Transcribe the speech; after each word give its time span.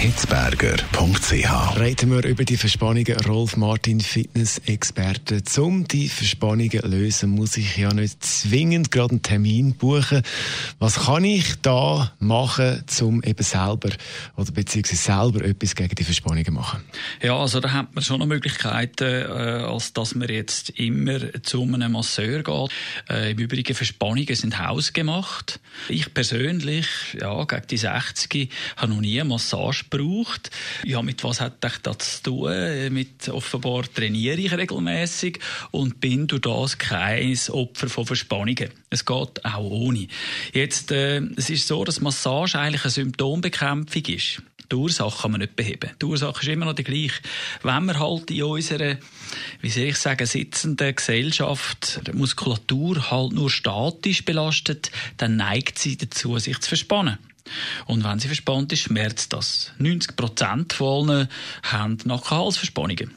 hitzberger.ch. 0.00 1.78
Reden 1.78 2.10
wir 2.10 2.24
über 2.24 2.46
die 2.46 2.56
Verspannungen. 2.56 3.20
Rolf 3.26 3.58
Martin, 3.58 4.00
Fitness-Experte. 4.00 5.42
Um 5.60 5.86
die 5.86 6.08
Verspannungen 6.08 6.70
zu 6.70 6.86
lösen, 6.86 7.28
muss 7.28 7.58
ich 7.58 7.76
ja 7.76 7.92
nicht 7.92 8.24
zwingend 8.24 8.90
gerade 8.90 9.10
einen 9.10 9.22
Termin 9.22 9.74
buchen. 9.74 10.22
Was 10.78 11.00
kann 11.00 11.24
ich 11.24 11.56
da 11.60 12.12
machen, 12.18 12.82
um 13.02 13.22
eben 13.22 13.42
selber 13.42 13.90
oder 14.36 14.52
beziehungsweise 14.52 14.96
selber 14.96 15.44
etwas 15.44 15.74
gegen 15.74 15.94
die 15.94 16.04
Verspannungen 16.04 16.46
zu 16.46 16.52
machen? 16.52 16.80
Ja, 17.22 17.36
also 17.36 17.60
da 17.60 17.72
hat 17.72 17.94
man 17.94 18.02
schon 18.02 18.20
noch 18.20 18.26
Möglichkeiten, 18.26 19.04
äh, 19.04 19.62
als 19.62 19.92
dass 19.92 20.14
man 20.14 20.30
jetzt 20.30 20.70
immer 20.70 21.18
zu 21.42 21.62
einem 21.62 21.92
Masseur 21.92 22.42
geht. 22.42 22.70
Äh, 23.10 23.32
Im 23.32 23.38
Übrigen, 23.38 23.74
Verspannungen 23.74 24.34
sind 24.34 24.58
hausgemacht. 24.58 25.60
Ich 25.90 26.14
persönlich, 26.14 26.86
ja, 27.20 27.44
gegen 27.44 27.66
die 27.66 27.76
60 27.76 28.50
habe 28.76 28.94
noch 28.94 29.02
nie 29.02 29.20
eine 29.20 29.28
Massage 29.28 29.84
braucht. 29.90 30.50
Ja, 30.82 31.02
mit 31.02 31.22
was 31.22 31.42
hat 31.42 31.62
das 31.62 32.22
zu 32.22 32.30
tun? 32.30 32.94
Mit 32.94 33.28
offenbar 33.28 33.82
trainiere 33.82 34.38
ich 34.38 34.56
regelmäßig 34.56 35.40
und 35.72 36.00
bin 36.00 36.26
durch 36.26 36.40
das 36.40 36.78
kein 36.78 37.38
Opfer 37.50 37.90
von 37.90 38.06
Verspannungen. 38.06 38.70
Es 38.88 39.04
geht 39.04 39.44
auch 39.44 39.58
ohne. 39.58 40.08
Jetzt, 40.54 40.90
äh, 40.90 41.20
es 41.36 41.50
ist 41.50 41.68
so, 41.68 41.84
dass 41.84 42.00
Massage 42.00 42.58
eigentlich 42.58 42.84
eine 42.84 42.90
Symptombekämpfung 42.90 44.04
ist. 44.06 44.42
Die 44.70 44.76
Ursache 44.76 45.22
kann 45.22 45.32
man 45.32 45.40
nicht 45.40 45.56
beheben. 45.56 45.90
Die 46.00 46.06
Ursache 46.06 46.42
ist 46.42 46.48
immer 46.48 46.66
noch 46.66 46.74
die 46.74 46.84
gleiche. 46.84 47.20
Wenn 47.62 47.86
man 47.86 47.98
halt 47.98 48.30
in 48.30 48.44
unserer, 48.44 48.98
wie 49.60 49.70
soll 49.70 49.84
ich 49.84 49.96
sagen, 49.96 50.26
sitzenden 50.26 50.94
Gesellschaft 50.94 52.00
die 52.06 52.12
Muskulatur 52.12 53.10
halt 53.10 53.32
nur 53.32 53.50
statisch 53.50 54.24
belastet, 54.24 54.92
dann 55.16 55.36
neigt 55.36 55.78
sie 55.78 55.96
dazu, 55.96 56.38
sich 56.38 56.60
zu 56.60 56.68
verspannen. 56.68 57.18
Und 57.86 58.04
wenn 58.04 58.20
sie 58.20 58.28
verspannt 58.28 58.72
ist, 58.72 58.82
schmerzt 58.82 59.32
das. 59.32 59.72
90 59.78 60.14
Prozent 60.14 60.72
von 60.72 61.10
allen 61.10 61.28
haben 61.64 61.98
Nackenhalsverspannungen. 62.04 63.14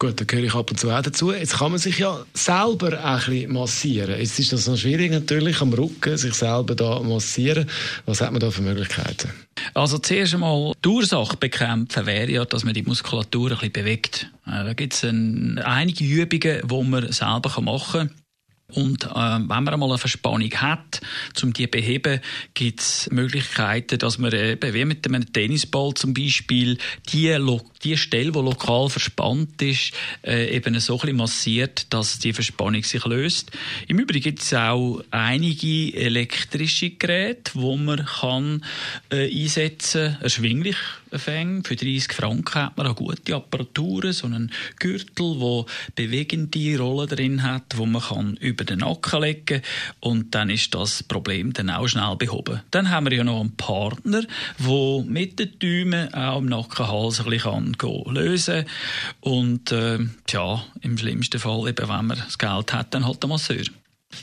Gut, 0.00 0.20
da 0.20 0.24
gehöre 0.24 0.44
ich 0.44 0.54
ab 0.54 0.70
und 0.70 0.78
zu 0.78 0.90
auch 0.90 1.02
dazu. 1.02 1.32
Jetzt 1.32 1.58
kann 1.58 1.70
man 1.70 1.78
sich 1.78 1.98
ja 1.98 2.26
selber 2.34 3.02
ein 3.02 3.18
bisschen 3.18 3.52
massieren. 3.52 4.18
Jetzt 4.18 4.40
ist 4.40 4.52
das 4.52 4.66
noch 4.66 4.76
schwierig 4.76 5.12
natürlich, 5.12 5.60
am 5.60 5.72
Rücken 5.72 6.18
sich 6.18 6.34
selber 6.34 6.74
da 6.74 6.98
massieren. 6.98 7.70
Was 8.04 8.20
hat 8.20 8.32
man 8.32 8.40
da 8.40 8.50
für 8.50 8.62
Möglichkeiten? 8.62 9.30
Also 9.72 9.98
zuerst 9.98 10.34
einmal 10.34 10.72
die 10.84 10.88
Ursache 10.88 11.36
bekämpfen 11.36 12.06
wäre 12.06 12.30
ja, 12.30 12.44
dass 12.44 12.64
man 12.64 12.74
die 12.74 12.82
Muskulatur 12.82 13.50
ein 13.50 13.56
bisschen 13.56 13.72
bewegt. 13.72 14.30
Äh, 14.46 14.64
da 14.64 14.72
gibt 14.74 14.94
es 14.94 15.04
einige 15.04 16.04
Übungen, 16.04 16.60
die 16.68 16.90
man 16.90 17.12
selber 17.12 17.60
machen 17.60 18.08
kann. 18.08 18.23
Und 18.72 19.04
äh, 19.04 19.14
wenn 19.14 19.46
man 19.46 19.68
einmal 19.68 19.90
eine 19.90 19.98
Verspannung 19.98 20.50
hat, 20.54 21.00
um 21.42 21.52
die 21.52 21.64
zu 21.64 21.70
beheben, 21.70 22.20
gibt 22.54 22.80
es 22.80 23.08
Möglichkeiten, 23.12 23.98
dass 23.98 24.18
man 24.18 24.32
eben, 24.32 24.74
wie 24.74 24.84
mit 24.86 25.06
einem 25.06 25.30
Tennisball 25.32 25.92
zum 25.94 26.14
Beispiel, 26.14 26.78
die, 27.12 27.36
die 27.82 27.96
Stelle, 27.96 28.32
die 28.32 28.38
lokal 28.38 28.88
verspannt 28.88 29.60
ist, 29.60 29.92
äh, 30.24 30.56
eben 30.56 30.78
so 30.80 30.98
ein 30.98 31.14
massiert, 31.14 31.92
dass 31.92 32.18
die 32.18 32.32
Verspannung 32.32 32.82
sich 32.82 33.04
löst. 33.04 33.50
Im 33.86 33.98
Übrigen 33.98 34.22
gibt 34.22 34.40
es 34.40 34.54
auch 34.54 35.02
einige 35.10 35.94
elektrische 35.94 36.90
Geräte, 36.90 37.52
wo 37.54 37.76
man 37.76 38.06
kann 38.06 38.64
äh, 39.10 39.30
einsetzen, 39.30 40.16
erschwinglich 40.20 40.76
Fänge. 41.18 41.62
Für 41.64 41.76
30 41.76 42.12
Franken 42.12 42.62
hat 42.62 42.76
man 42.76 42.86
auch 42.86 42.96
gute 42.96 43.34
Apparaturen, 43.34 44.12
so 44.12 44.26
einen 44.26 44.52
Gürtel, 44.78 45.40
wo 45.40 45.66
bewegende 45.94 46.78
Rollen 46.78 47.08
drin 47.08 47.42
hat, 47.42 47.76
wo 47.76 47.86
man 47.86 48.02
kann 48.02 48.36
über 48.54 48.64
den 48.64 48.78
Nacken 48.78 49.20
legen 49.20 49.62
und 50.00 50.34
dann 50.34 50.48
ist 50.48 50.74
das 50.74 51.02
Problem 51.02 51.52
dann 51.52 51.70
auch 51.70 51.88
schnell 51.88 52.16
behoben. 52.16 52.60
Dann 52.70 52.90
haben 52.90 53.10
wir 53.10 53.16
ja 53.16 53.24
noch 53.24 53.40
einen 53.40 53.56
Partner, 53.56 54.22
der 54.58 55.04
mit 55.06 55.38
den 55.38 55.58
Däumen 55.58 56.14
auch 56.14 56.38
im 56.38 56.46
Nackenhals 56.46 57.20
ein 57.20 57.30
bisschen 57.30 57.74
lösen 58.08 58.64
kann 58.64 59.32
und 59.32 59.72
äh, 59.72 59.98
ja, 60.28 60.64
im 60.80 60.96
schlimmsten 60.96 61.40
Fall, 61.40 61.68
eben, 61.68 61.88
wenn 61.88 62.06
man 62.06 62.18
das 62.18 62.38
Geld 62.38 62.72
hat, 62.72 62.94
dann 62.94 63.06
halt 63.06 63.22
der 63.22 63.28
Masseur. 63.28 63.64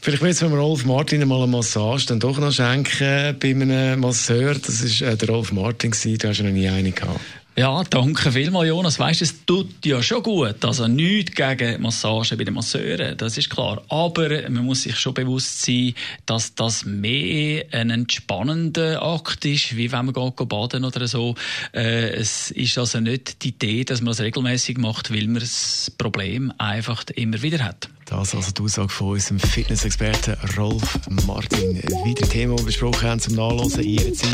Vielleicht 0.02 0.24
müssen 0.24 0.52
wir 0.52 0.58
Rolf 0.58 0.86
Martin 0.86 1.28
mal 1.28 1.44
eine 1.44 1.48
Massage 1.48 2.08
dann 2.08 2.20
doch 2.20 2.40
noch 2.40 2.54
schenken 2.54 3.38
bei 3.40 3.50
einem 3.50 4.00
Masseur. 4.00 4.56
Das 4.56 5.02
war 5.02 5.10
äh, 5.10 5.18
der 5.18 5.30
Rolf 5.30 5.52
Martin, 5.52 5.92
du 5.92 6.28
hast 6.28 6.38
ja 6.38 6.46
noch 6.46 6.52
nie 6.52 6.70
eine 6.70 6.92
gehabt. 6.92 7.20
Ja, 7.62 7.84
danke 7.84 8.32
vielmals, 8.32 8.70
Jonas. 8.70 8.98
Weißt, 8.98 9.22
es 9.22 9.46
tut 9.46 9.86
ja 9.86 10.02
schon 10.02 10.24
gut. 10.24 10.66
Also 10.66 10.88
nichts 10.88 11.36
gegen 11.36 11.80
Massagen 11.80 12.36
bei 12.36 12.44
den 12.44 12.56
Masseuren, 12.56 13.16
das 13.16 13.38
ist 13.38 13.52
klar. 13.52 13.84
Aber 13.88 14.50
man 14.50 14.66
muss 14.66 14.82
sich 14.82 14.98
schon 14.98 15.14
bewusst 15.14 15.62
sein, 15.62 15.94
dass 16.26 16.56
das 16.56 16.86
mehr 16.86 17.66
ein 17.72 17.92
entspannender 17.92 19.04
Akt 19.04 19.46
ist, 19.46 19.78
wie 19.78 19.92
wenn 19.92 20.08
man 20.08 20.16
geht 20.16 20.50
baden 20.50 20.84
oder 20.84 21.08
so. 21.08 21.36
Äh, 21.72 22.14
es 22.14 22.50
ist 22.50 22.80
also 22.80 23.00
nicht 23.00 23.44
die 23.44 23.50
Idee, 23.50 23.84
dass 23.84 24.02
man 24.02 24.08
das 24.08 24.22
regelmäßig 24.22 24.80
macht, 24.80 25.14
weil 25.14 25.28
man 25.28 25.42
das 25.42 25.92
Problem 26.00 26.52
einfach 26.58 27.04
immer 27.14 27.44
wieder 27.44 27.64
hat. 27.64 27.90
Das 28.06 28.34
also 28.34 28.52
die 28.54 28.64
Aussage 28.64 28.90
von 28.90 29.10
unserem 29.10 29.40
Fitnessexperten 29.40 30.36
Rolf 30.58 30.98
Martin. 31.28 31.78
Weitere 32.04 32.28
Themen, 32.28 32.66
besprochen 32.66 33.08
haben 33.08 33.20
zum 33.20 33.36
Nachlesen. 33.36 34.34